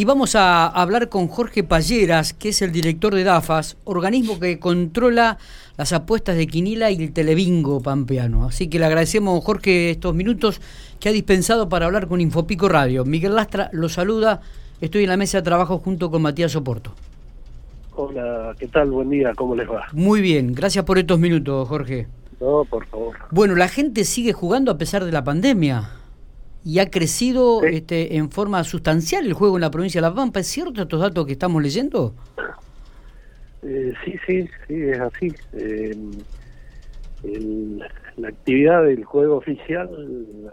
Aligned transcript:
Y 0.00 0.06
vamos 0.06 0.34
a 0.34 0.66
hablar 0.66 1.10
con 1.10 1.28
Jorge 1.28 1.62
Palleras, 1.62 2.32
que 2.32 2.48
es 2.48 2.62
el 2.62 2.72
director 2.72 3.14
de 3.14 3.22
DAFAS, 3.22 3.76
organismo 3.84 4.40
que 4.40 4.58
controla 4.58 5.36
las 5.76 5.92
apuestas 5.92 6.38
de 6.38 6.46
Quinila 6.46 6.90
y 6.90 7.02
el 7.02 7.12
Telebingo 7.12 7.82
Pampeano. 7.82 8.46
Así 8.46 8.68
que 8.68 8.78
le 8.78 8.86
agradecemos, 8.86 9.44
Jorge, 9.44 9.90
estos 9.90 10.14
minutos 10.14 10.62
que 10.98 11.10
ha 11.10 11.12
dispensado 11.12 11.68
para 11.68 11.84
hablar 11.84 12.08
con 12.08 12.22
Infopico 12.22 12.66
Radio. 12.66 13.04
Miguel 13.04 13.34
Lastra 13.34 13.68
lo 13.74 13.90
saluda. 13.90 14.40
Estoy 14.80 15.02
en 15.02 15.10
la 15.10 15.18
mesa 15.18 15.36
de 15.36 15.42
trabajo 15.42 15.76
junto 15.80 16.10
con 16.10 16.22
Matías 16.22 16.52
Soporto. 16.52 16.94
Hola, 17.94 18.54
¿qué 18.58 18.68
tal? 18.68 18.90
Buen 18.92 19.10
día, 19.10 19.34
¿cómo 19.36 19.54
les 19.54 19.68
va? 19.68 19.88
Muy 19.92 20.22
bien, 20.22 20.54
gracias 20.54 20.86
por 20.86 20.96
estos 20.96 21.18
minutos, 21.18 21.68
Jorge. 21.68 22.08
No, 22.40 22.64
por 22.64 22.86
favor. 22.86 23.18
Bueno, 23.32 23.54
la 23.54 23.68
gente 23.68 24.04
sigue 24.04 24.32
jugando 24.32 24.72
a 24.72 24.78
pesar 24.78 25.04
de 25.04 25.12
la 25.12 25.24
pandemia 25.24 25.99
y 26.64 26.78
ha 26.78 26.90
crecido 26.90 27.62
este, 27.64 28.16
en 28.16 28.30
forma 28.30 28.62
sustancial 28.64 29.26
el 29.26 29.32
juego 29.32 29.56
en 29.56 29.62
la 29.62 29.70
provincia 29.70 30.00
de 30.00 30.08
La 30.08 30.14
Pampa. 30.14 30.40
¿Es 30.40 30.48
cierto 30.48 30.82
estos 30.82 31.00
datos 31.00 31.26
que 31.26 31.32
estamos 31.32 31.62
leyendo? 31.62 32.14
Eh, 33.62 33.92
sí, 34.04 34.14
sí, 34.26 34.48
sí, 34.66 34.74
es 34.82 35.00
así. 35.00 35.32
Eh, 35.54 35.96
la 38.16 38.28
actividad 38.28 38.84
del 38.84 39.04
juego 39.04 39.36
oficial 39.36 39.88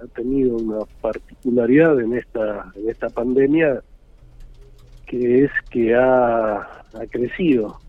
ha 0.02 0.08
tenido 0.16 0.58
una 0.58 0.80
particularidad 1.02 2.00
en 2.00 2.18
esta, 2.18 2.72
en 2.76 2.90
esta 2.90 3.10
pandemia 3.10 3.82
que 5.06 5.46
es 5.46 5.52
que 5.70 5.96
ha, 5.96 6.56
ha 6.58 7.06
crecido. 7.10 7.80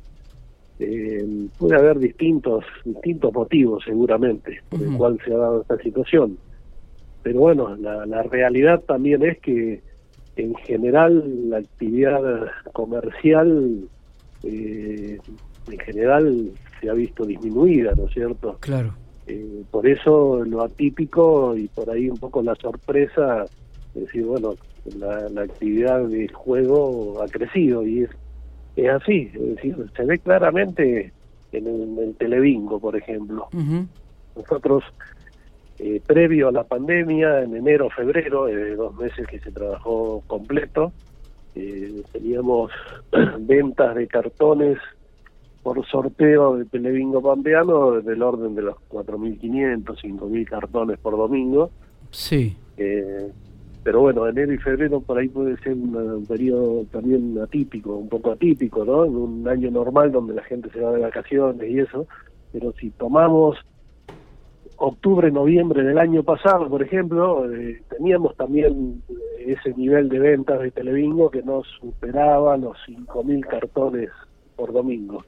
Eh, 0.80 1.48
puede 1.58 1.76
haber 1.76 1.98
distintos 1.98 2.64
distintos 2.84 3.32
motivos 3.34 3.82
seguramente 3.84 4.62
por 4.68 4.80
el 4.80 4.96
cual 4.96 5.18
se 5.24 5.34
ha 5.34 5.36
dado 5.36 5.62
esta 5.62 5.76
situación 5.78 6.38
pero 7.28 7.40
bueno, 7.40 7.76
la, 7.76 8.22
realidad 8.22 8.80
también 8.86 9.22
es 9.22 9.38
que 9.40 9.82
en 10.36 10.54
general 10.54 11.50
la 11.50 11.58
actividad 11.58 12.22
comercial 12.72 13.86
eh, 14.44 15.18
en 15.70 15.78
general 15.78 16.50
se 16.80 16.88
ha 16.88 16.94
visto 16.94 17.26
disminuida, 17.26 17.92
¿no 17.94 18.06
es 18.06 18.14
cierto? 18.14 18.56
Claro. 18.60 18.94
Eh, 19.26 19.62
por 19.70 19.86
eso 19.86 20.42
lo 20.42 20.62
atípico 20.62 21.54
y 21.54 21.68
por 21.68 21.90
ahí 21.90 22.08
un 22.08 22.16
poco 22.16 22.42
la 22.42 22.54
sorpresa, 22.54 23.44
es 23.94 24.06
decir, 24.06 24.24
bueno, 24.24 24.54
la, 24.96 25.42
actividad 25.42 26.04
de 26.04 26.28
juego 26.28 27.22
ha 27.22 27.28
crecido 27.28 27.86
y 27.86 28.04
es, 28.04 28.10
es 28.76 28.88
así, 28.88 29.30
es 29.34 29.56
decir, 29.56 29.76
se 29.94 30.04
ve 30.06 30.18
claramente 30.18 31.12
en 31.52 31.66
el, 31.66 32.14
Telebingo, 32.14 32.80
por 32.80 32.96
ejemplo. 32.96 33.48
Nosotros 34.34 34.82
eh, 35.80 36.02
previo 36.04 36.48
a 36.48 36.52
la 36.52 36.64
pandemia, 36.64 37.42
en 37.42 37.54
enero, 37.54 37.88
febrero, 37.90 38.48
eh, 38.48 38.74
dos 38.74 38.96
meses 38.96 39.26
que 39.28 39.38
se 39.38 39.52
trabajó 39.52 40.24
completo, 40.26 40.92
eh, 41.54 42.02
teníamos 42.10 42.72
ventas 43.40 43.94
de 43.94 44.08
cartones 44.08 44.78
por 45.62 45.86
sorteo 45.86 46.56
de 46.56 46.64
Telebingo 46.64 47.22
Pampeano 47.22 48.00
del 48.00 48.22
orden 48.22 48.56
de 48.56 48.62
los 48.62 48.76
4.500, 48.90 49.84
5.000 49.84 50.48
cartones 50.48 50.98
por 50.98 51.16
domingo. 51.16 51.70
Sí. 52.10 52.56
pero 53.84 54.00
bueno, 54.00 54.26
enero 54.26 54.52
y 54.52 54.58
febrero 54.58 55.00
por 55.00 55.18
ahí 55.18 55.28
puede 55.28 55.58
ser 55.58 55.74
un 55.74 56.24
periodo 56.26 56.86
también 56.90 57.38
atípico, 57.38 57.96
un 57.96 58.08
poco 58.08 58.32
atípico, 58.32 58.84
¿no? 58.84 59.04
En 59.04 59.14
un 59.14 59.48
año 59.48 59.70
normal 59.70 60.10
donde 60.10 60.34
la 60.34 60.42
gente 60.42 60.70
se 60.70 60.80
va 60.80 60.92
de 60.92 61.00
vacaciones 61.00 61.70
y 61.70 61.80
eso, 61.80 62.06
pero 62.52 62.72
si 62.72 62.90
tomamos 62.90 63.58
octubre, 64.78 65.30
noviembre 65.30 65.82
del 65.82 65.98
año 65.98 66.22
pasado, 66.22 66.68
por 66.68 66.82
ejemplo, 66.82 67.52
eh, 67.52 67.82
teníamos 67.88 68.36
también 68.36 69.02
ese 69.38 69.74
nivel 69.74 70.08
de 70.08 70.18
ventas 70.20 70.60
de 70.60 70.70
Telebingo 70.70 71.30
que 71.30 71.42
no 71.42 71.62
superaba 71.80 72.56
los 72.56 72.76
5.000 72.86 73.46
cartones 73.46 74.10
por 74.56 74.72
domingo. 74.72 75.24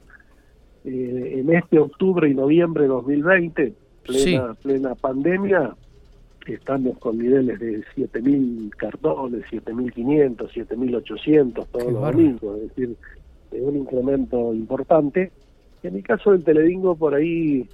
Eh, 0.85 1.39
en 1.39 1.53
este 1.53 1.79
octubre 1.79 2.29
y 2.29 2.33
noviembre 2.33 2.83
de 2.83 2.89
2020, 2.89 3.73
plena, 4.03 4.53
plena 4.55 4.95
pandemia, 4.95 5.75
estamos 6.47 6.97
con 6.99 7.17
niveles 7.17 7.59
de 7.59 7.83
7.000 7.95 8.69
cartones, 8.75 9.43
7.500, 9.51 10.49
7.800 10.49 11.67
todos 11.67 11.91
los 11.91 12.01
domingos, 12.01 12.57
es 12.57 12.69
decir, 12.69 12.95
es 13.51 13.61
un 13.61 13.75
incremento 13.75 14.53
importante. 14.53 15.31
En 15.83 15.95
el 15.95 16.03
caso 16.03 16.31
del 16.31 16.43
Telebingo, 16.43 16.95
por 16.95 17.15
ahí 17.15 17.67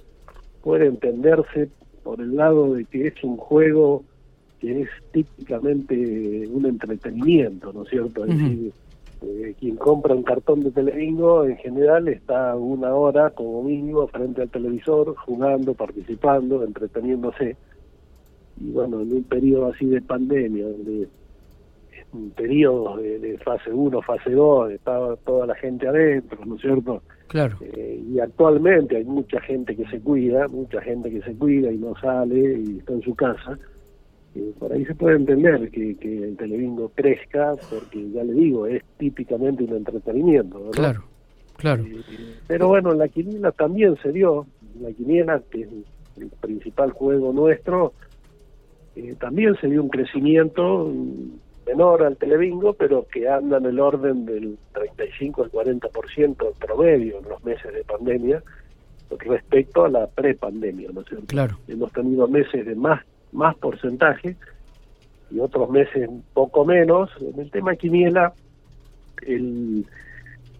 puede 0.62 0.86
entenderse 0.86 1.68
por 2.02 2.20
el 2.20 2.36
lado 2.36 2.74
de 2.74 2.84
que 2.84 3.08
es 3.08 3.24
un 3.24 3.36
juego 3.36 4.04
que 4.60 4.82
es 4.82 4.88
típicamente 5.12 6.48
un 6.48 6.66
entretenimiento, 6.66 7.72
¿no 7.72 7.84
es 7.84 7.90
cierto? 7.90 8.24
Es 8.24 8.36
decir, 8.36 8.72
eh, 9.22 9.54
quien 9.58 9.76
compra 9.76 10.14
un 10.14 10.22
cartón 10.22 10.60
de 10.62 10.70
Televingo 10.70 11.44
en 11.44 11.56
general 11.56 12.08
está 12.08 12.54
una 12.56 12.94
hora 12.94 13.30
como 13.30 13.62
mínimo 13.62 14.06
frente 14.08 14.42
al 14.42 14.48
televisor, 14.48 15.14
jugando, 15.16 15.74
participando, 15.74 16.64
entreteniéndose. 16.64 17.56
Y 18.60 18.70
bueno, 18.70 19.00
en 19.00 19.12
un 19.12 19.22
periodo 19.24 19.68
así 19.68 19.86
de 19.86 20.00
pandemia, 20.00 20.68
donde 20.68 21.08
un 22.12 22.30
periodo 22.30 22.96
de, 22.96 23.38
fase 23.38 23.70
1, 23.72 24.02
fase 24.02 24.30
2, 24.30 24.72
estaba 24.72 25.16
toda 25.16 25.46
la 25.46 25.54
gente 25.54 25.86
adentro, 25.86 26.44
¿no 26.44 26.56
es 26.56 26.62
cierto? 26.62 27.02
Claro. 27.28 27.58
Eh, 27.60 28.02
y 28.10 28.18
actualmente 28.20 28.96
hay 28.96 29.04
mucha 29.04 29.40
gente 29.40 29.76
que 29.76 29.84
se 29.86 30.00
cuida, 30.00 30.48
mucha 30.48 30.80
gente 30.80 31.10
que 31.10 31.20
se 31.20 31.34
cuida 31.34 31.70
y 31.70 31.76
no 31.76 31.94
sale 32.00 32.60
y 32.60 32.78
está 32.78 32.94
en 32.94 33.02
su 33.02 33.14
casa. 33.14 33.58
Eh, 34.34 34.52
por 34.58 34.72
ahí 34.72 34.84
se 34.86 34.94
puede 34.94 35.16
entender 35.16 35.70
que, 35.70 35.96
que 35.96 36.24
el 36.24 36.36
telebingo 36.36 36.90
crezca, 36.94 37.54
porque 37.68 38.10
ya 38.10 38.24
le 38.24 38.32
digo, 38.32 38.66
es 38.66 38.82
típicamente 38.96 39.64
un 39.64 39.76
entretenimiento. 39.76 40.58
¿no? 40.58 40.70
Claro, 40.70 41.04
claro. 41.56 41.84
Eh, 41.84 42.02
pero 42.46 42.68
bueno, 42.68 42.94
la 42.94 43.08
quiniela 43.08 43.52
también 43.52 43.96
se 44.02 44.10
dio, 44.10 44.46
la 44.80 44.90
quiniela, 44.92 45.42
que 45.50 45.62
es 45.62 45.68
el 46.16 46.30
principal 46.40 46.92
juego 46.92 47.32
nuestro, 47.32 47.92
también 49.20 49.54
se 49.60 49.68
dio 49.68 49.80
un 49.80 49.90
crecimiento 49.90 50.92
menor 51.68 52.02
al 52.02 52.16
telebingo, 52.16 52.72
pero 52.72 53.06
que 53.06 53.28
anda 53.28 53.58
en 53.58 53.66
el 53.66 53.78
orden 53.78 54.24
del 54.24 54.58
35 54.72 55.44
al 55.44 55.52
40% 55.52 56.54
promedio 56.58 57.18
en 57.18 57.28
los 57.28 57.44
meses 57.44 57.72
de 57.72 57.84
pandemia 57.84 58.42
respecto 59.18 59.84
a 59.84 59.88
la 59.88 60.06
prepandemia, 60.06 60.90
¿no 60.92 61.02
es 61.02 61.08
cierto? 61.08 61.26
Claro. 61.26 61.58
Hemos 61.68 61.92
tenido 61.92 62.26
meses 62.28 62.66
de 62.66 62.74
más 62.74 63.02
más 63.32 63.54
porcentaje 63.56 64.36
y 65.30 65.38
otros 65.38 65.68
meses 65.68 66.08
un 66.08 66.24
poco 66.32 66.64
menos. 66.64 67.10
En 67.20 67.38
el 67.40 67.50
tema 67.50 67.76
quiniela, 67.76 68.32
el, 69.26 69.84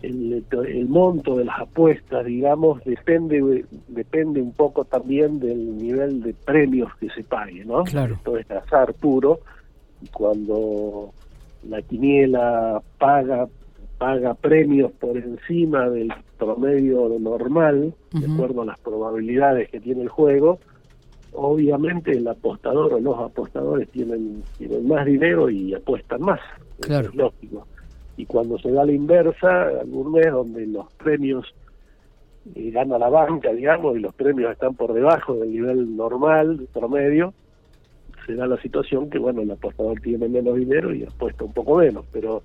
el, 0.02 0.44
el, 0.52 0.88
monto 0.88 1.36
de 1.36 1.46
las 1.46 1.60
apuestas, 1.60 2.26
digamos, 2.26 2.84
depende 2.84 3.64
depende 3.88 4.42
un 4.42 4.52
poco 4.52 4.84
también 4.84 5.40
del 5.40 5.78
nivel 5.78 6.22
de 6.22 6.34
premios 6.34 6.94
que 6.96 7.08
se 7.10 7.24
pague, 7.24 7.64
¿no? 7.64 7.84
Claro. 7.84 8.14
Esto 8.14 8.36
es 8.36 8.50
azar 8.50 8.92
puro 8.94 9.40
cuando 10.12 11.12
la 11.68 11.82
quiniela 11.82 12.82
paga 12.98 13.48
paga 13.98 14.34
premios 14.34 14.92
por 14.92 15.16
encima 15.16 15.90
del 15.90 16.12
promedio 16.38 17.08
normal, 17.18 17.92
de 18.12 18.32
acuerdo 18.32 18.62
a 18.62 18.66
las 18.66 18.78
probabilidades 18.78 19.68
que 19.70 19.80
tiene 19.80 20.02
el 20.02 20.08
juego, 20.08 20.60
obviamente 21.32 22.12
el 22.12 22.26
apostador 22.28 22.94
o 22.94 23.00
los 23.00 23.18
apostadores 23.18 23.88
tienen, 23.90 24.42
tienen 24.56 24.86
más 24.86 25.04
dinero 25.04 25.50
y 25.50 25.74
apuestan 25.74 26.22
más. 26.22 26.40
Claro. 26.80 27.08
Es 27.08 27.14
lógico. 27.16 27.66
Y 28.16 28.24
cuando 28.26 28.58
se 28.58 28.70
da 28.70 28.84
la 28.84 28.92
inversa, 28.92 29.68
algún 29.80 30.12
mes 30.12 30.30
donde 30.30 30.66
los 30.66 30.92
premios 30.94 31.52
eh, 32.54 32.70
gana 32.70 32.98
la 32.98 33.08
banca, 33.08 33.52
digamos, 33.52 33.96
y 33.96 34.00
los 34.00 34.14
premios 34.14 34.52
están 34.52 34.74
por 34.74 34.92
debajo 34.92 35.34
del 35.34 35.52
nivel 35.52 35.96
normal, 35.96 36.68
promedio, 36.72 37.34
se 38.28 38.34
da 38.34 38.46
la 38.46 38.60
situación 38.60 39.08
que, 39.08 39.18
bueno, 39.18 39.40
el 39.40 39.50
apostador 39.50 39.98
tiene 40.00 40.28
menos 40.28 40.56
dinero 40.56 40.94
y 40.94 41.02
apuesta 41.02 41.44
un 41.44 41.52
poco 41.54 41.78
menos, 41.78 42.04
pero 42.12 42.42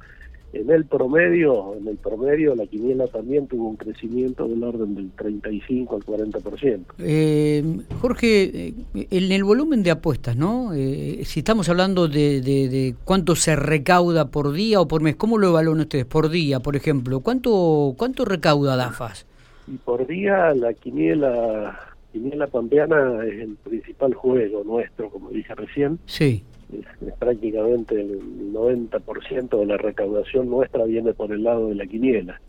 en 0.53 0.71
el 0.71 0.85
promedio, 0.85 1.75
en 1.75 1.89
el 1.89 1.97
promedio 1.97 2.55
la 2.55 2.65
quiniela 2.65 3.07
también 3.07 3.47
tuvo 3.47 3.67
un 3.67 3.75
crecimiento 3.75 4.47
del 4.47 4.63
orden 4.63 4.95
del 4.95 5.11
35 5.11 5.95
al 5.97 6.05
40%. 6.05 6.79
Eh, 6.99 7.79
Jorge, 7.99 8.67
eh, 8.67 8.73
en 8.93 9.31
el 9.31 9.43
volumen 9.43 9.83
de 9.83 9.91
apuestas, 9.91 10.37
¿no? 10.37 10.73
Eh, 10.73 11.23
si 11.25 11.41
estamos 11.41 11.67
hablando 11.67 12.07
de, 12.07 12.39
de, 12.39 12.95
cuánto 13.03 13.35
se 13.35 13.57
recauda 13.57 14.29
por 14.29 14.53
día 14.53 14.79
o 14.79 14.87
por 14.87 15.01
mes, 15.01 15.17
¿cómo 15.17 15.37
lo 15.37 15.49
evalúan 15.49 15.81
ustedes? 15.81 16.05
Por 16.05 16.29
día, 16.29 16.61
por 16.61 16.77
ejemplo, 16.77 17.19
¿cuánto 17.19 17.93
cuánto 17.97 18.23
recauda 18.23 18.77
DAFAS? 18.77 19.25
Y 19.67 19.77
por 19.77 20.07
día 20.07 20.53
la 20.53 20.73
quiniela 20.73 21.92
Quiniela 22.13 22.47
Pampeana 22.47 23.25
es 23.25 23.41
el 23.41 23.55
principal 23.55 24.13
juego 24.13 24.63
nuestro, 24.63 25.09
como 25.09 25.31
dije 25.31 25.53
recién. 25.55 25.99
Sí. 26.05 26.43
Es, 26.71 27.13
prácticamente 27.19 27.99
el 27.99 28.53
90% 28.53 29.59
de 29.59 29.65
la 29.65 29.77
recaudación 29.77 30.49
nuestra 30.49 30.85
viene 30.85 31.13
por 31.13 31.31
el 31.31 31.43
lado 31.43 31.69
de 31.69 31.75
la 31.75 31.87
quiniela. 31.87 32.39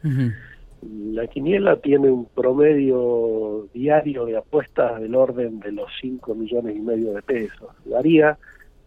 La 1.12 1.26
quiniela 1.28 1.76
tiene 1.76 2.10
un 2.10 2.26
promedio 2.26 3.66
diario 3.72 4.26
de 4.26 4.36
apuestas 4.36 5.00
del 5.00 5.14
orden 5.14 5.60
de 5.60 5.72
los 5.72 5.90
5 6.00 6.34
millones 6.34 6.76
y 6.76 6.80
medio 6.80 7.14
de 7.14 7.22
pesos. 7.22 7.70
Varía 7.86 8.36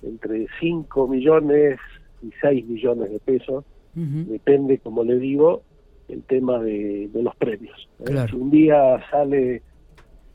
entre 0.04 0.46
5 0.60 1.08
millones 1.08 1.80
16 2.22 2.68
millones 2.68 3.12
de 3.12 3.20
pesos. 3.20 3.66
Depende, 3.96 4.78
como 4.78 5.04
le 5.04 5.18
digo, 5.18 5.64
el 6.08 6.22
tema 6.24 6.60
de, 6.60 7.10
los 7.16 7.36
premios. 7.36 7.90
Si 8.30 8.36
un 8.36 8.52
día 8.52 9.04
sale 9.10 9.64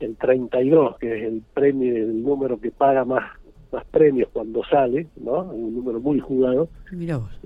el 0.03 0.15
32, 0.17 0.97
que 0.97 1.17
es 1.17 1.23
el 1.23 1.41
premio, 1.53 1.95
el 1.95 2.23
número 2.23 2.59
que 2.59 2.71
paga 2.71 3.05
más 3.05 3.23
más 3.73 3.85
premios 3.85 4.29
cuando 4.31 4.63
sale, 4.63 5.07
¿no? 5.17 5.41
Un 5.45 5.75
número 5.75 5.99
muy 5.99 6.19
jugado. 6.19 6.69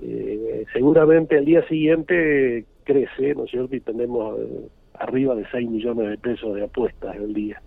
Eh, 0.02 0.64
seguramente 0.72 1.38
al 1.38 1.46
día 1.46 1.66
siguiente 1.66 2.66
crece, 2.84 3.34
¿no 3.34 3.44
es 3.44 3.50
cierto? 3.50 3.74
Y 3.74 3.80
tenemos 3.80 4.38
eh, 4.38 4.68
arriba 4.94 5.34
de 5.34 5.46
6 5.50 5.70
millones 5.70 6.10
de 6.10 6.18
pesos 6.18 6.54
de 6.54 6.64
apuestas 6.64 7.16
el 7.16 7.32
día. 7.32 7.60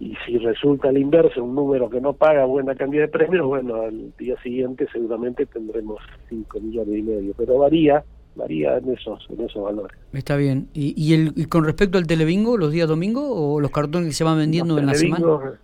Y 0.00 0.16
si 0.26 0.36
resulta 0.38 0.88
al 0.88 0.98
inverso, 0.98 1.44
un 1.44 1.54
número 1.54 1.88
que 1.88 2.00
no 2.00 2.12
paga 2.12 2.44
buena 2.44 2.74
cantidad 2.74 3.02
de 3.02 3.08
premios, 3.08 3.46
bueno, 3.46 3.82
al 3.82 4.12
día 4.18 4.34
siguiente 4.42 4.88
seguramente 4.92 5.46
tendremos 5.46 6.00
5 6.28 6.60
millones 6.60 6.98
y 6.98 7.02
medio. 7.02 7.34
Pero 7.36 7.58
varía, 7.58 8.02
varía 8.34 8.78
en 8.78 8.90
esos, 8.90 9.26
en 9.30 9.44
esos 9.44 9.62
valores. 9.62 9.96
Está 10.12 10.36
bien. 10.36 10.68
¿Y, 10.74 10.94
y, 10.96 11.14
el, 11.14 11.32
y 11.36 11.46
con 11.46 11.64
respecto 11.64 11.98
al 11.98 12.06
telebingo, 12.06 12.56
los 12.56 12.72
días 12.72 12.88
domingos 12.88 13.24
o 13.26 13.60
los 13.60 13.70
cartones 13.70 14.08
que 14.08 14.14
se 14.14 14.24
van 14.24 14.38
vendiendo 14.38 14.78
en 14.78 14.86
la 14.86 14.94
semana? 14.94 15.58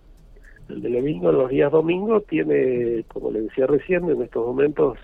El 0.69 0.83
telebingo 0.83 1.33
los 1.33 1.51
días 1.51 1.73
domingos 1.73 2.25
tiene, 2.27 3.05
como 3.09 3.31
le 3.31 3.43
decía 3.43 3.67
recién, 3.67 4.09
en 4.11 4.21
estos 4.21 4.47
momentos 4.47 4.99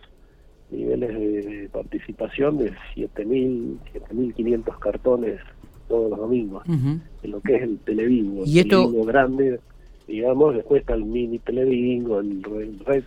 niveles 0.70 1.14
de 1.14 1.68
participación 1.72 2.58
de 2.58 2.72
7.000, 2.96 3.78
7.500 4.10 4.78
cartones 4.78 5.40
todos 5.88 6.10
los 6.10 6.18
domingos, 6.18 6.64
en 6.66 7.30
lo 7.30 7.40
que 7.40 7.56
es 7.56 7.62
el 7.62 7.78
telebingo. 7.78 8.44
¿Y 8.46 8.58
esto? 8.58 8.90
El 8.90 9.06
grande, 9.06 9.60
digamos, 10.06 10.54
después 10.54 10.80
está 10.80 10.94
el 10.94 11.04
mini 11.04 11.38
telebingo, 11.38 12.20
el 12.20 12.42
red 12.84 13.04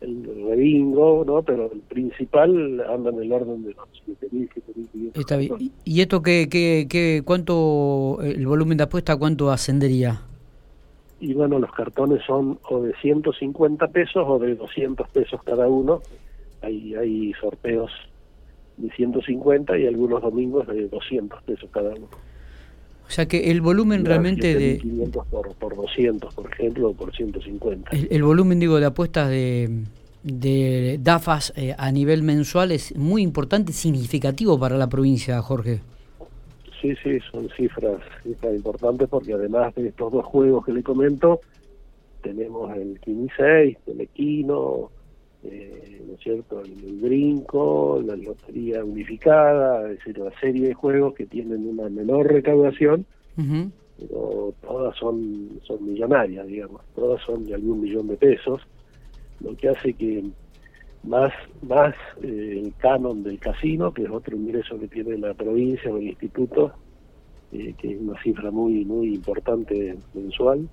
el 0.00 0.24
rebingo, 0.48 1.24
¿no? 1.26 1.42
Pero 1.42 1.70
el 1.72 1.80
principal 1.80 2.80
anda 2.88 3.10
en 3.10 3.22
el 3.22 3.32
orden 3.32 3.62
de 3.64 3.74
los 3.74 3.88
7.000, 4.06 4.48
7.500. 4.94 5.20
Está 5.20 5.36
bien. 5.36 5.72
¿Y 5.84 6.00
esto 6.00 6.22
qué, 6.22 6.48
qué, 6.50 6.86
qué, 6.88 7.22
cuánto, 7.24 8.18
el 8.22 8.46
volumen 8.46 8.78
de 8.78 8.84
apuesta, 8.84 9.16
cuánto 9.16 9.50
ascendería? 9.50 10.22
Y 11.20 11.34
bueno, 11.34 11.58
los 11.58 11.70
cartones 11.72 12.22
son 12.26 12.58
o 12.70 12.80
de 12.80 12.94
150 12.96 13.88
pesos 13.88 14.24
o 14.26 14.38
de 14.38 14.54
200 14.54 15.08
pesos 15.10 15.42
cada 15.44 15.68
uno. 15.68 16.00
Hay, 16.62 16.94
hay 16.94 17.32
sorteos 17.34 17.90
de 18.78 18.90
150 18.90 19.78
y 19.78 19.86
algunos 19.86 20.22
domingos 20.22 20.66
de 20.66 20.88
200 20.88 21.42
pesos 21.42 21.68
cada 21.70 21.90
uno. 21.90 22.08
O 23.10 23.12
sea 23.12 23.26
que 23.26 23.50
el 23.50 23.60
volumen 23.60 24.04
realmente 24.04 24.54
de... 24.54 24.78
500 24.78 25.26
por, 25.26 25.52
por 25.56 25.74
200, 25.74 26.32
por 26.32 26.48
ejemplo, 26.52 26.90
o 26.90 26.94
por 26.94 27.12
150. 27.12 27.90
El, 27.90 28.22
volumen, 28.22 28.60
digo, 28.60 28.78
de 28.78 28.86
apuestas 28.86 29.28
de, 29.28 29.82
de 30.22 30.96
DAFAS 31.02 31.52
eh, 31.56 31.74
a 31.76 31.90
nivel 31.90 32.22
mensual 32.22 32.70
es 32.70 32.94
muy 32.94 33.22
importante, 33.22 33.72
significativo 33.72 34.60
para 34.60 34.76
la 34.76 34.88
provincia, 34.88 35.42
Jorge. 35.42 35.80
Sí, 36.80 36.94
sí, 37.02 37.18
son 37.32 37.48
cifras, 37.56 38.00
cifras 38.22 38.54
importantes 38.54 39.08
porque 39.08 39.32
además 39.32 39.74
de 39.74 39.88
estos 39.88 40.12
dos 40.12 40.24
juegos 40.26 40.64
que 40.64 40.72
le 40.72 40.84
comento, 40.84 41.40
tenemos 42.22 42.72
el 42.76 43.00
6, 43.04 43.76
el 43.88 44.00
Equino, 44.02 44.88
eh, 45.44 46.02
¿no 46.06 46.14
es 46.14 46.20
cierto? 46.20 46.60
El, 46.60 46.98
brinco, 47.00 48.02
la 48.04 48.16
lotería 48.16 48.84
unificada, 48.84 49.90
es 49.90 49.98
decir, 49.98 50.18
la 50.18 50.38
serie 50.40 50.68
de 50.68 50.74
juegos 50.74 51.14
que 51.14 51.26
tienen 51.26 51.66
una 51.66 51.88
menor 51.88 52.26
recaudación, 52.26 53.06
pero 53.98 54.54
todas 54.60 54.96
son, 54.96 55.60
son 55.62 55.84
millonarias, 55.84 56.46
digamos, 56.46 56.82
todas 56.94 57.22
son 57.22 57.46
de 57.46 57.54
algún 57.54 57.80
millón 57.80 58.08
de 58.08 58.16
pesos, 58.16 58.60
lo 59.40 59.56
que 59.56 59.68
hace 59.70 59.94
que 59.94 60.24
más, 61.02 61.32
más 61.62 61.94
eh, 62.22 62.62
el 62.62 62.74
canon 62.78 63.22
del 63.22 63.38
casino, 63.38 63.92
que 63.92 64.04
es 64.04 64.10
otro 64.10 64.36
ingreso 64.36 64.78
que 64.78 64.88
tiene 64.88 65.16
la 65.16 65.34
provincia 65.34 65.90
o 65.90 65.96
el 65.96 66.08
instituto, 66.08 66.72
eh, 67.52 67.74
que 67.78 67.92
es 67.94 68.00
una 68.00 68.20
cifra 68.22 68.50
muy, 68.50 68.84
muy 68.84 69.14
importante 69.14 69.96
mensual, 70.14 70.68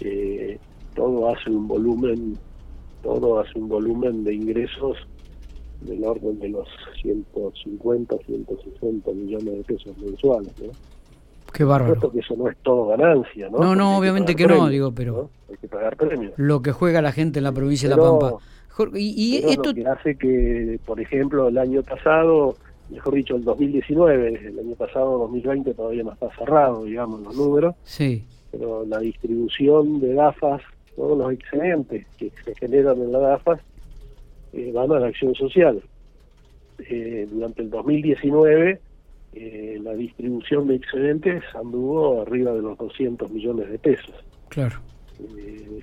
eh, 0.00 0.58
todo 0.94 1.30
hace 1.30 1.50
un 1.50 1.66
volumen 1.66 2.38
todo 3.04 3.38
hace 3.38 3.56
un 3.58 3.68
volumen 3.68 4.24
de 4.24 4.34
ingresos 4.34 4.96
del 5.82 6.02
orden 6.04 6.40
de 6.40 6.48
los 6.48 6.66
150, 7.02 8.16
160 8.26 9.10
millones 9.12 9.58
de 9.58 9.62
pesos 9.62 9.96
mensuales. 9.98 10.52
¿no? 10.60 10.72
Qué 11.52 11.62
bárbaro. 11.62 12.10
que 12.10 12.18
eso 12.18 12.34
no 12.36 12.48
es 12.48 12.56
todo 12.62 12.86
ganancia, 12.88 13.48
¿no? 13.50 13.58
No, 13.58 13.76
no, 13.76 13.98
obviamente 13.98 14.34
que, 14.34 14.46
no, 14.46 14.68
digo, 14.68 14.92
pero... 14.92 15.30
Hay 15.48 15.56
que 15.58 15.68
pagar 15.68 15.96
premios. 15.96 16.32
Lo 16.36 16.62
que 16.62 16.72
juega 16.72 17.02
la 17.02 17.12
gente 17.12 17.38
en 17.38 17.44
la 17.44 17.52
provincia 17.52 17.88
de 17.88 17.94
La 17.94 18.02
Pampa. 18.02 18.38
Y, 18.94 19.36
esto... 19.36 19.68
Lo 19.68 19.74
que 19.74 19.86
hace 19.86 20.16
que, 20.16 20.80
por 20.84 20.98
ejemplo, 20.98 21.46
el 21.46 21.58
año 21.58 21.82
pasado, 21.82 22.56
mejor 22.90 23.14
dicho, 23.14 23.36
el 23.36 23.44
2019, 23.44 24.48
el 24.48 24.58
año 24.58 24.74
pasado, 24.74 25.18
2020, 25.18 25.74
todavía 25.74 26.02
no 26.02 26.12
está 26.12 26.28
cerrado, 26.36 26.84
digamos, 26.84 27.20
los 27.20 27.36
números. 27.36 27.76
Sí. 27.84 28.24
Pero 28.50 28.84
la 28.86 28.98
distribución 28.98 30.00
de 30.00 30.14
gafas 30.14 30.62
todos 30.96 31.18
los 31.18 31.32
excedentes 31.32 32.06
que 32.16 32.30
se 32.44 32.54
generan 32.54 33.00
en 33.00 33.12
la 33.12 33.18
DAFAS 33.18 33.60
eh, 34.52 34.70
van 34.72 34.92
a 34.92 35.00
la 35.00 35.08
acción 35.08 35.34
social. 35.34 35.82
Eh, 36.78 37.28
durante 37.30 37.62
el 37.62 37.70
2019 37.70 38.80
eh, 39.34 39.80
la 39.82 39.94
distribución 39.94 40.68
de 40.68 40.76
excedentes 40.76 41.42
anduvo 41.54 42.22
arriba 42.22 42.52
de 42.52 42.62
los 42.62 42.78
200 42.78 43.30
millones 43.30 43.70
de 43.70 43.78
pesos. 43.78 44.14
Claro. 44.48 44.76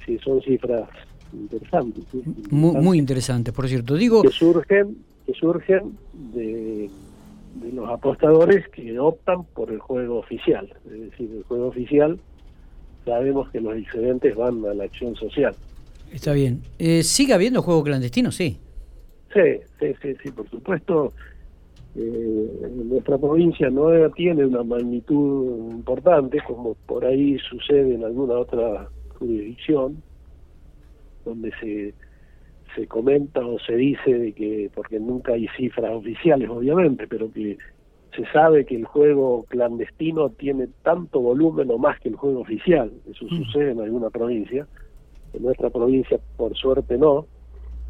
sí, 0.05 0.17
son 0.23 0.41
cifras 0.41 0.89
interesantes. 1.33 2.05
Muy, 2.49 2.75
muy 2.75 2.97
interesantes, 2.97 3.53
por 3.53 3.67
cierto. 3.67 3.95
Digo... 3.95 4.21
Que 4.21 4.29
surgen, 4.29 4.97
que 5.25 5.33
surgen 5.33 5.97
de, 6.33 6.89
de 7.55 7.71
los 7.73 7.89
apostadores 7.89 8.67
que 8.69 8.97
optan 8.99 9.43
por 9.53 9.71
el 9.71 9.79
juego 9.79 10.19
oficial. 10.19 10.73
Es 10.85 11.11
decir, 11.11 11.29
el 11.35 11.43
juego 11.43 11.67
oficial 11.67 12.19
sabemos 13.05 13.49
que 13.49 13.61
los 13.61 13.75
excedentes 13.75 14.35
van 14.35 14.65
a 14.65 14.73
la 14.73 14.85
acción 14.85 15.15
social. 15.15 15.55
Está 16.11 16.33
bien. 16.33 16.61
Eh, 16.77 17.03
¿Sigue 17.03 17.33
habiendo 17.33 17.61
juego 17.61 17.83
clandestino? 17.83 18.31
Sí. 18.31 18.57
Sí, 19.33 19.59
sí, 19.79 19.93
sí, 20.01 20.15
sí 20.21 20.31
por 20.31 20.49
supuesto. 20.49 21.13
Eh, 21.95 22.71
nuestra 22.85 23.17
provincia 23.17 23.69
no 23.69 23.89
tiene 24.11 24.45
una 24.45 24.63
magnitud 24.63 25.71
importante 25.71 26.39
como 26.47 26.75
por 26.85 27.03
ahí 27.03 27.37
sucede 27.39 27.95
en 27.95 28.05
alguna 28.05 28.35
otra 28.35 28.87
jurisdicción 29.19 30.01
donde 31.25 31.51
se 31.59 31.93
se 32.75 32.87
comenta 32.87 33.45
o 33.45 33.59
se 33.59 33.75
dice 33.75 34.13
de 34.13 34.31
que 34.31 34.71
porque 34.73 35.01
nunca 35.01 35.33
hay 35.33 35.49
cifras 35.57 35.91
oficiales 35.91 36.49
obviamente 36.49 37.07
pero 37.07 37.29
que 37.29 37.57
se 38.15 38.25
sabe 38.31 38.65
que 38.65 38.75
el 38.75 38.85
juego 38.85 39.45
clandestino 39.47 40.29
tiene 40.29 40.67
tanto 40.83 41.21
volumen 41.21 41.71
o 41.71 41.77
más 41.77 41.99
que 41.99 42.09
el 42.09 42.15
juego 42.15 42.41
oficial. 42.41 42.91
Eso 43.09 43.25
mm. 43.25 43.43
sucede 43.43 43.71
en 43.71 43.81
alguna 43.81 44.09
provincia. 44.09 44.67
En 45.33 45.43
nuestra 45.43 45.69
provincia, 45.69 46.19
por 46.35 46.55
suerte, 46.55 46.97
no. 46.97 47.25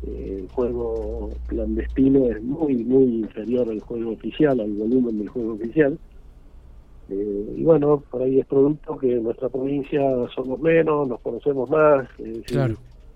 Eh, 0.06 0.42
el 0.42 0.50
juego 0.50 1.32
clandestino 1.48 2.26
es 2.28 2.42
muy, 2.42 2.84
muy 2.84 3.22
inferior 3.22 3.70
al 3.70 3.80
juego 3.80 4.12
oficial, 4.12 4.60
al 4.60 4.72
volumen 4.72 5.18
del 5.18 5.30
juego 5.30 5.54
oficial. 5.54 5.98
Eh, 7.10 7.56
y 7.58 7.64
bueno, 7.64 8.04
por 8.10 8.22
ahí 8.22 8.40
es 8.40 8.46
producto 8.46 8.98
que 8.98 9.14
en 9.14 9.24
nuestra 9.24 9.50
provincia 9.50 10.02
somos 10.36 10.60
menos, 10.60 11.08
nos 11.08 11.20
conocemos 11.22 11.70
más. 11.70 12.08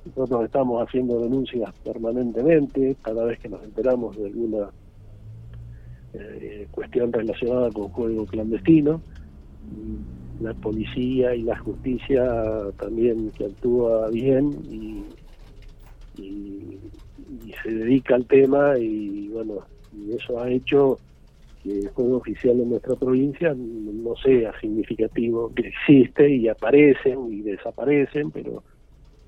Nosotros 0.06 0.46
estamos 0.46 0.88
haciendo 0.88 1.20
denuncias 1.20 1.74
permanentemente, 1.84 2.96
cada 3.02 3.26
vez 3.26 3.40
que 3.40 3.50
nos 3.50 3.64
enteramos 3.64 4.16
de 4.18 4.26
alguna 4.26 4.70
eh, 6.20 6.68
cuestión 6.72 7.12
relacionada 7.12 7.70
con 7.72 7.90
juego 7.90 8.26
clandestino. 8.26 9.02
La 10.42 10.54
policía 10.54 11.34
y 11.34 11.44
la 11.44 11.58
justicia 11.58 12.24
también 12.78 13.32
que 13.38 13.46
actúa 13.46 14.10
bien 14.10 14.52
y, 14.70 15.04
se 17.64 17.72
dedica 17.72 18.16
al 18.16 18.26
tema 18.26 18.78
y 18.78 19.28
bueno, 19.30 19.66
y 19.98 20.12
eso 20.14 20.40
ha 20.40 20.50
hecho 20.50 21.00
que 21.64 21.80
el 21.80 21.90
juego 21.90 22.18
oficial 22.18 22.60
en 22.60 22.70
nuestra 22.70 22.96
provincia 22.96 23.56
no 23.56 24.16
sea 24.18 24.54
significativo, 24.60 25.52
que 25.56 25.70
existe 25.70 26.30
y 26.30 26.48
aparecen 26.48 27.34
y 27.34 27.42
desaparecen, 27.42 28.30
pero 28.30 28.62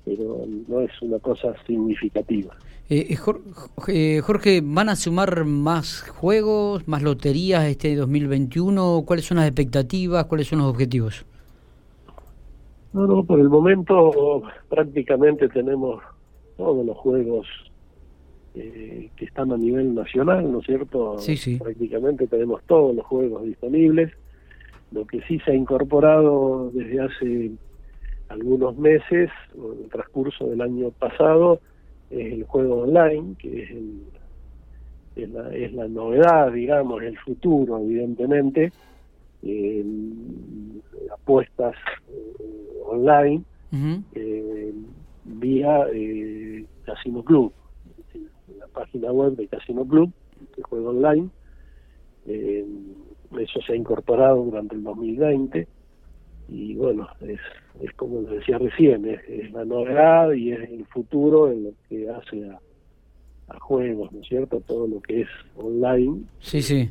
pero 0.08 0.46
no 0.68 0.80
es 0.80 0.90
una 1.02 1.18
cosa 1.18 1.54
significativa. 1.66 2.56
Eh, 2.88 3.06
eh, 3.10 3.16
eh, 3.88 4.20
Jorge, 4.22 4.62
¿van 4.64 4.88
a 4.88 4.96
sumar 4.96 5.44
más 5.44 6.08
juegos, 6.08 6.88
más 6.88 7.02
loterías 7.02 7.64
este 7.66 7.94
2021? 7.94 9.02
¿Cuáles 9.06 9.26
son 9.26 9.36
las 9.36 9.46
expectativas? 9.46 10.24
¿Cuáles 10.24 10.46
son 10.48 10.60
los 10.60 10.68
objetivos? 10.68 11.26
No, 12.94 13.06
no, 13.06 13.22
por 13.24 13.38
el 13.40 13.50
momento 13.50 14.42
prácticamente 14.70 15.48
tenemos 15.48 16.02
todos 16.56 16.84
los 16.84 16.96
juegos 16.96 17.46
que 18.54 19.24
están 19.24 19.52
a 19.52 19.56
nivel 19.56 19.94
nacional, 19.94 20.50
¿no 20.50 20.58
es 20.58 20.66
cierto? 20.66 21.18
Sí, 21.18 21.36
sí. 21.36 21.58
Prácticamente 21.58 22.26
tenemos 22.26 22.60
todos 22.66 22.96
los 22.96 23.06
juegos 23.06 23.44
disponibles. 23.44 24.10
Lo 24.90 25.06
que 25.06 25.20
sí 25.28 25.38
se 25.40 25.52
ha 25.52 25.54
incorporado 25.54 26.70
desde 26.72 27.00
hace 27.00 27.50
algunos 28.28 28.76
meses, 28.76 29.30
en 29.54 29.84
el 29.84 29.90
transcurso 29.90 30.46
del 30.46 30.60
año 30.60 30.90
pasado, 30.90 31.60
es 32.10 32.32
el 32.32 32.44
juego 32.44 32.82
online, 32.82 33.34
que 33.38 33.62
es, 33.62 33.70
es, 35.16 35.30
la, 35.30 35.54
es 35.54 35.72
la 35.72 35.88
novedad, 35.88 36.52
digamos, 36.52 37.02
el 37.02 37.18
futuro, 37.18 37.78
evidentemente, 37.78 38.72
apuestas 41.12 41.74
eh, 42.08 42.82
online 42.86 43.42
eh, 44.14 44.72
vía 45.24 45.86
eh, 45.92 46.64
Casino 46.84 47.22
Club, 47.22 47.52
la 48.58 48.66
página 48.68 49.12
web 49.12 49.36
de 49.36 49.46
Casino 49.46 49.86
Club, 49.86 50.10
el 50.56 50.62
juego 50.64 50.90
online. 50.90 51.28
eso 52.26 53.60
se 53.66 53.72
ha 53.72 53.76
incorporado 53.76 54.42
durante 54.42 54.74
el 54.74 54.82
2020 54.82 55.68
y 56.48 56.74
bueno, 56.74 57.08
es, 57.20 57.40
es 57.82 57.92
como 57.94 58.22
decía 58.22 58.58
recién, 58.58 59.04
es, 59.06 59.52
la 59.52 59.64
novedad 59.64 60.32
y 60.32 60.52
es 60.52 60.70
el 60.70 60.84
futuro 60.86 61.50
en 61.50 61.64
lo 61.64 61.70
que 61.88 62.08
hace 62.08 62.48
a, 62.50 62.58
a 63.48 63.60
juegos, 63.60 64.12
¿no 64.12 64.20
es 64.20 64.28
cierto? 64.28 64.60
Todo 64.66 64.86
lo 64.86 65.00
que 65.00 65.22
es 65.22 65.28
online. 65.56 66.22
Sí, 66.40 66.62
sí 66.62 66.90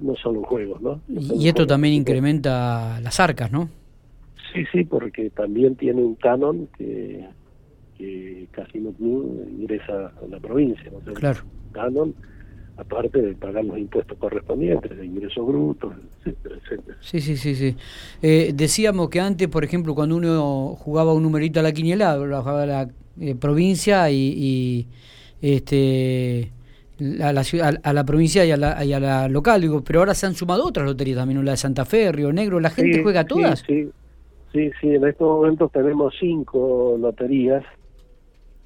no 0.00 0.14
solo 0.16 0.42
juegos, 0.42 0.80
¿no? 0.80 1.00
y 1.08 1.48
esto 1.48 1.66
también 1.66 1.94
incrementa 1.94 3.00
las 3.00 3.18
arcas, 3.20 3.50
¿no? 3.50 3.68
Sí, 4.52 4.64
sí, 4.72 4.84
porque 4.84 5.30
también 5.30 5.74
tiene 5.76 6.02
un 6.02 6.14
canon 6.14 6.68
que, 6.78 7.26
que 7.96 8.46
Casino 8.52 8.92
Club 8.92 9.46
ingresa 9.58 10.12
a 10.22 10.26
la 10.28 10.38
provincia, 10.38 10.90
¿no? 10.90 11.12
Claro. 11.14 11.40
Canon, 11.72 12.14
aparte 12.76 13.22
de 13.22 13.34
pagar 13.34 13.64
los 13.64 13.78
impuestos 13.78 14.16
correspondientes, 14.18 14.96
de 14.96 15.06
ingresos 15.06 15.46
brutos, 15.46 15.94
etcétera, 16.18 16.56
etcétera. 16.62 16.98
Sí, 17.00 17.20
sí, 17.20 17.36
sí, 17.36 17.54
sí. 17.54 17.76
Eh, 18.22 18.52
decíamos 18.54 19.08
que 19.08 19.20
antes, 19.20 19.48
por 19.48 19.64
ejemplo, 19.64 19.94
cuando 19.94 20.16
uno 20.16 20.76
jugaba 20.78 21.14
un 21.14 21.22
numerito 21.22 21.60
a 21.60 21.62
la 21.62 21.72
quiniela, 21.72 22.16
jugaba 22.16 22.62
a 22.62 22.66
la 22.66 22.88
eh, 23.20 23.34
provincia 23.34 24.10
y, 24.10 24.34
y 24.36 24.86
este 25.40 26.52
a 27.22 27.32
la, 27.32 27.44
ciudad, 27.44 27.78
a 27.82 27.92
la 27.92 28.04
provincia 28.04 28.44
y 28.44 28.50
a 28.50 28.56
la, 28.56 28.84
y 28.84 28.92
a 28.92 29.00
la 29.00 29.28
local, 29.28 29.60
digo, 29.60 29.82
pero 29.84 30.00
ahora 30.00 30.14
se 30.14 30.26
han 30.26 30.34
sumado 30.34 30.64
otras 30.64 30.86
loterías 30.86 31.18
también, 31.18 31.44
la 31.44 31.50
de 31.52 31.56
Santa 31.56 31.84
Fe, 31.84 32.10
Río 32.10 32.32
Negro, 32.32 32.58
¿la 32.58 32.70
gente 32.70 33.02
juega 33.02 33.24
todas? 33.24 33.62
Sí, 33.66 33.90
sí, 34.52 34.70
sí, 34.80 34.88
en 34.88 35.06
estos 35.06 35.28
momentos 35.28 35.70
tenemos 35.72 36.14
cinco 36.18 36.96
loterías. 36.98 37.64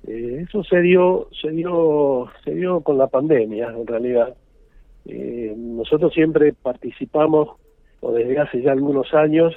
Eh, 0.07 0.45
eso 0.47 0.65
se 0.65 0.81
dio, 0.81 1.29
se 1.41 1.51
dio, 1.51 2.29
se 2.45 2.55
dio 2.55 2.81
con 2.81 2.99
la 2.99 3.07
pandemia, 3.07 3.69
en 3.69 3.87
realidad. 3.87 4.35
Eh, 5.07 5.55
nosotros 5.57 6.13
siempre 6.13 6.53
participamos, 6.53 7.57
o 8.01 8.13
desde 8.13 8.39
hace 8.39 8.63
ya 8.63 8.73
algunos 8.73 9.13
años, 9.15 9.57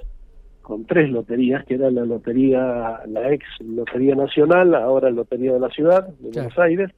con 0.62 0.85
tres 0.85 1.09
loterías, 1.09 1.65
que 1.65 1.75
era 1.75 1.91
la 1.91 2.05
lotería, 2.05 3.01
la 3.07 3.31
ex 3.33 3.45
Lotería 3.59 4.15
Nacional, 4.15 4.73
ahora 4.73 5.09
la 5.09 5.17
Lotería 5.17 5.53
de 5.53 5.59
la 5.59 5.69
Ciudad, 5.69 6.07
de 6.07 6.31
Buenos 6.31 6.57
Aires, 6.57 6.89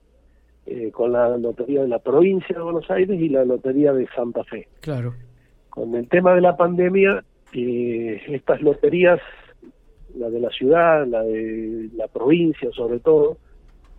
eh, 0.67 0.91
con 0.91 1.11
la 1.11 1.35
Lotería 1.37 1.81
de 1.81 1.87
la 1.87 1.99
Provincia 1.99 2.55
de 2.55 2.61
Buenos 2.61 2.89
Aires 2.89 3.19
y 3.19 3.29
la 3.29 3.43
Lotería 3.43 3.91
de 3.91 4.07
Santa 4.15 4.43
Fe. 4.43 4.67
Claro. 4.81 5.13
Con 5.69 5.95
el 5.95 6.07
tema 6.07 6.35
de 6.35 6.41
la 6.41 6.55
pandemia, 6.55 7.23
eh, 7.53 8.21
estas 8.27 8.61
loterías, 8.61 9.19
la 10.17 10.29
de 10.29 10.39
la 10.39 10.49
ciudad, 10.49 11.05
la 11.07 11.23
de 11.23 11.89
la 11.95 12.07
provincia 12.07 12.69
sobre 12.71 12.99
todo, 12.99 13.37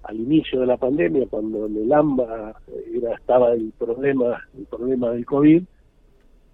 al 0.03 0.17
inicio 0.17 0.61
de 0.61 0.67
la 0.67 0.77
pandemia, 0.77 1.27
cuando 1.29 1.67
en 1.67 1.77
el 1.77 1.93
AMBA 1.93 2.55
era, 2.95 3.15
estaba 3.15 3.53
el 3.53 3.73
problema, 3.77 4.41
el 4.57 4.65
problema 4.67 5.11
del 5.11 5.27
COVID, 5.27 5.63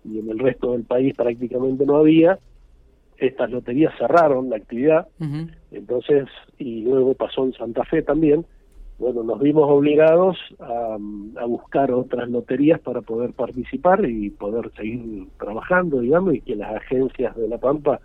y 0.05 0.19
en 0.19 0.31
el 0.31 0.39
resto 0.39 0.73
del 0.73 0.85
país 0.85 1.15
prácticamente 1.15 1.85
no 1.85 1.97
había, 1.97 2.39
estas 3.19 3.51
loterías 3.51 3.95
cerraron 3.99 4.51
la 4.51 4.57
actividad, 4.57 5.07
entonces, 5.71 6.29
y 6.59 6.83
luego 6.83 7.15
pasó 7.15 7.45
en 7.45 7.53
Santa 7.53 7.85
Fe 7.85 8.03
también, 8.03 8.45
bueno, 8.99 9.23
nos 9.23 9.41
vimos 9.41 9.69
obligados 9.69 10.39
a, 10.61 10.97
buscar 11.47 11.91
otras 11.91 12.29
loterías 12.29 12.81
para 12.81 13.01
poder 13.01 13.33
participar 13.33 14.05
y 14.09 14.31
poder 14.31 14.71
seguir 14.77 15.27
trabajando, 15.39 16.01
digamos, 16.01 16.35
y 16.35 16.41
que 16.41 16.57
las 16.57 16.77
agencias 16.77 17.35
de 17.37 17.49
La 17.49 17.59
Pampa, 17.59 18.01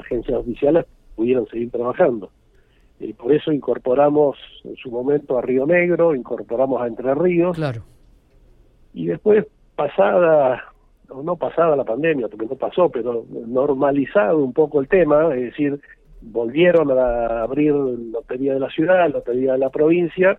agencias 0.00 0.38
oficiales, 0.38 0.86
pudieran 1.14 1.46
seguir 1.46 1.70
trabajando. 1.70 2.30
Y 2.98 3.14
por 3.14 3.32
eso 3.32 3.50
incorporamos 3.50 4.36
en 4.64 4.76
su 4.76 4.90
momento 4.90 5.38
a 5.38 5.42
Río 5.42 5.66
Negro, 5.66 6.14
incorporamos 6.14 6.82
a 6.82 6.86
Entre 6.86 7.14
Ríos. 7.14 7.56
Claro. 7.56 7.82
Y 8.92 9.06
después, 9.06 9.46
pasada, 9.74 10.64
o 11.08 11.22
no 11.22 11.36
pasada 11.36 11.76
la 11.76 11.84
pandemia, 11.84 12.28
porque 12.28 12.46
no 12.46 12.56
pasó, 12.56 12.90
pero 12.90 13.24
normalizado 13.46 14.38
un 14.38 14.52
poco 14.52 14.80
el 14.80 14.88
tema, 14.88 15.34
es 15.34 15.42
decir, 15.42 15.80
volvieron 16.20 16.90
a 16.90 17.42
abrir 17.42 17.72
Lotería 17.72 18.54
de 18.54 18.60
la 18.60 18.70
Ciudad, 18.70 19.10
Lotería 19.10 19.52
de 19.52 19.58
la 19.58 19.70
Provincia, 19.70 20.38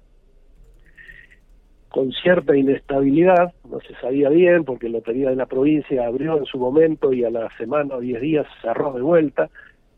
con 1.91 2.11
cierta 2.13 2.55
inestabilidad, 2.55 3.53
no 3.69 3.79
se 3.81 3.93
sabía 3.95 4.29
bien 4.29 4.63
porque 4.63 4.87
Lotería 4.87 5.29
de 5.29 5.35
la 5.35 5.45
Provincia 5.45 6.07
abrió 6.07 6.37
en 6.37 6.45
su 6.45 6.57
momento 6.57 7.11
y 7.11 7.25
a 7.25 7.29
la 7.29 7.49
semana 7.57 7.95
o 7.95 7.99
diez 7.99 8.21
días 8.21 8.47
cerró 8.61 8.93
de 8.93 9.01
vuelta, 9.01 9.49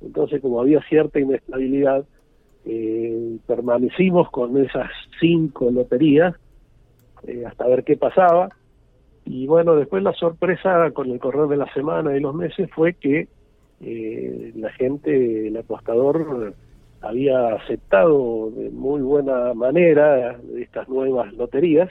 entonces 0.01 0.41
como 0.41 0.59
había 0.59 0.81
cierta 0.89 1.19
inestabilidad, 1.19 2.03
eh, 2.65 3.37
permanecimos 3.45 4.29
con 4.31 4.57
esas 4.57 4.89
cinco 5.19 5.69
loterías 5.69 6.35
eh, 7.27 7.43
hasta 7.45 7.67
ver 7.67 7.83
qué 7.83 7.95
pasaba, 7.95 8.49
y 9.25 9.45
bueno, 9.45 9.75
después 9.75 10.01
la 10.01 10.13
sorpresa 10.13 10.89
con 10.91 11.11
el 11.11 11.19
correr 11.19 11.47
de 11.47 11.57
la 11.57 11.71
semana 11.73 12.17
y 12.17 12.19
los 12.19 12.33
meses 12.33 12.69
fue 12.71 12.93
que 12.93 13.27
eh, 13.81 14.51
la 14.55 14.71
gente, 14.71 15.47
el 15.47 15.57
apostador, 15.57 16.55
había 17.03 17.55
aceptado 17.55 18.49
de 18.51 18.69
muy 18.69 19.01
buena 19.01 19.53
manera 19.53 20.39
estas 20.57 20.87
nuevas 20.87 21.33
loterías 21.33 21.89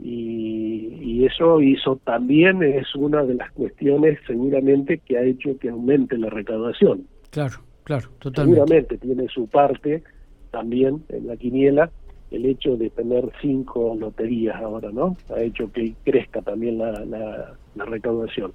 y, 0.00 0.98
y, 1.00 1.26
eso 1.26 1.60
hizo 1.60 1.96
también, 2.04 2.62
es 2.62 2.94
una 2.94 3.22
de 3.22 3.34
las 3.34 3.52
cuestiones 3.52 4.18
seguramente 4.26 4.98
que 4.98 5.18
ha 5.18 5.22
hecho 5.22 5.58
que 5.58 5.68
aumente 5.68 6.16
la 6.16 6.30
recaudación. 6.30 7.06
Claro, 7.30 7.58
claro, 7.84 8.08
totalmente. 8.18 8.60
Seguramente 8.60 8.98
tiene 8.98 9.28
su 9.28 9.46
parte 9.46 10.02
también 10.50 11.04
en 11.10 11.26
la 11.26 11.36
quiniela 11.36 11.90
el 12.30 12.46
hecho 12.46 12.76
de 12.76 12.90
tener 12.90 13.30
cinco 13.42 13.94
loterías 13.98 14.56
ahora, 14.56 14.90
¿no? 14.90 15.16
Ha 15.36 15.42
hecho 15.42 15.70
que 15.70 15.94
crezca 16.04 16.40
también 16.40 16.78
la, 16.78 16.92
la, 17.04 17.54
la 17.74 17.84
recaudación 17.84 18.52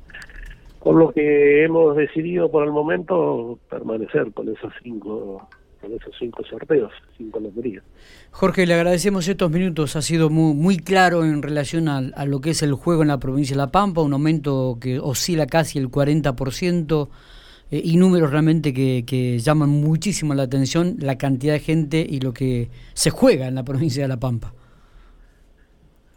por 0.86 0.98
lo 0.98 1.12
que 1.12 1.63
hemos 1.63 1.98
decidido 1.98 2.51
por 2.51 2.63
el 2.63 2.72
momento 2.72 3.58
permanecer 3.72 4.32
con 4.34 4.48
esos 4.50 4.72
cinco 4.84 5.50
con 5.82 5.92
esos 5.92 6.13
cinco 6.20 6.44
sorteos, 6.48 6.92
cinco 7.18 7.39
loterías. 7.39 7.84
Jorge, 8.30 8.68
le 8.68 8.75
agradecemos 8.75 9.27
estos 9.27 9.50
minutos, 9.50 9.96
ha 9.96 10.04
sido 10.04 10.30
muy, 10.30 10.54
muy 10.54 10.77
claro 10.77 11.25
en 11.25 11.42
relación 11.42 11.89
a, 11.89 12.25
lo 12.25 12.39
que 12.39 12.51
es 12.51 12.62
el 12.62 12.74
juego 12.74 13.01
en 13.01 13.08
la 13.08 13.18
provincia 13.18 13.56
de 13.56 13.63
La 13.63 13.72
Pampa, 13.72 14.01
un 14.01 14.13
aumento 14.13 14.77
que 14.80 15.00
oscila 15.00 15.48
casi 15.48 15.80
el 15.80 15.89
40% 15.89 17.10
eh, 17.72 17.82
y 17.84 17.98
números 17.98 18.30
realmente 18.30 18.72
que, 18.72 19.06
que 19.08 19.39
llaman 19.39 19.70
muchísimo 19.70 20.36
la 20.36 20.44
atención, 20.44 20.98
la 21.00 21.18
cantidad 21.18 21.54
de 21.54 21.62
gente 21.62 22.06
y 22.08 22.20
lo 22.20 22.32
que 22.32 22.70
se 22.94 23.10
juega 23.10 23.48
en 23.48 23.56
la 23.56 23.63
provincia 23.63 24.04
de 24.04 24.08
La 24.08 24.18
Pampa. 24.18 24.54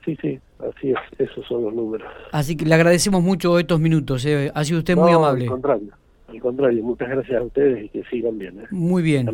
Sí, 0.04 0.14
sí, 0.20 0.38
así 0.60 0.90
es, 0.90 0.98
esos 1.18 1.46
son 1.46 1.64
los 1.64 1.74
números. 1.74 2.08
Así 2.32 2.56
que 2.56 2.64
le 2.64 2.74
agradecemos 2.74 3.22
mucho 3.22 3.58
estos 3.58 3.80
minutos, 3.80 4.24
eh. 4.26 4.50
ha 4.54 4.64
sido 4.64 4.78
usted 4.78 4.96
muy 4.96 5.12
amable. 5.12 5.44
Al 5.44 5.50
contrario, 5.50 5.88
al 6.28 6.40
contrario, 6.40 6.82
muchas 6.84 7.08
gracias 7.08 7.40
a 7.40 7.44
ustedes 7.44 7.84
y 7.84 7.88
que 7.88 8.04
sigan 8.04 8.38
bien. 8.38 8.60
Eh. 8.60 8.66
Muy 8.70 9.02
bien. 9.02 9.28